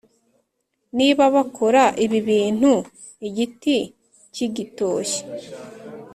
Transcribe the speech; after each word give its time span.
Niba 0.97 1.23
bakora 1.35 1.83
ibi 2.05 2.19
bintu 2.29 2.71
igiti 3.27 3.75
kigitoshye 4.33 5.21